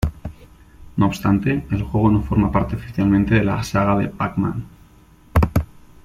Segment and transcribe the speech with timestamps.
[0.97, 4.65] No obstante, el juego no forma parte oficialmente de la saga de Pac-Man.